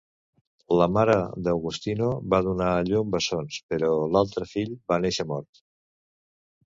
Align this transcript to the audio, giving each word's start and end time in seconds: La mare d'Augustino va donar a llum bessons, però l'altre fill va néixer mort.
La 0.79 0.85
mare 0.93 1.17
d'Augustino 1.47 2.07
va 2.33 2.39
donar 2.47 2.69
a 2.77 2.87
llum 2.87 3.11
bessons, 3.15 3.59
però 3.73 3.91
l'altre 4.15 4.47
fill 4.55 4.73
va 4.93 4.99
néixer 5.05 5.27
mort. 5.33 5.63